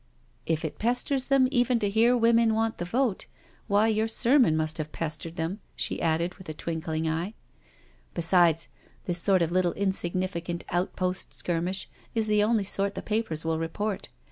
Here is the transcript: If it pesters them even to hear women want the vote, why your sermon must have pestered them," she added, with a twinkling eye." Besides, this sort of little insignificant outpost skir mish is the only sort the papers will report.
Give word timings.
If 0.47 0.65
it 0.65 0.79
pesters 0.79 1.25
them 1.25 1.47
even 1.51 1.77
to 1.77 1.87
hear 1.87 2.17
women 2.17 2.55
want 2.55 2.79
the 2.79 2.85
vote, 2.85 3.27
why 3.67 3.87
your 3.87 4.07
sermon 4.07 4.57
must 4.57 4.79
have 4.79 4.91
pestered 4.91 5.35
them," 5.35 5.59
she 5.75 6.01
added, 6.01 6.33
with 6.39 6.49
a 6.49 6.55
twinkling 6.55 7.07
eye." 7.07 7.35
Besides, 8.15 8.67
this 9.05 9.21
sort 9.21 9.43
of 9.43 9.51
little 9.51 9.73
insignificant 9.73 10.63
outpost 10.69 11.29
skir 11.29 11.61
mish 11.61 11.87
is 12.15 12.25
the 12.25 12.41
only 12.43 12.63
sort 12.63 12.95
the 12.95 13.03
papers 13.03 13.45
will 13.45 13.59
report. 13.59 14.09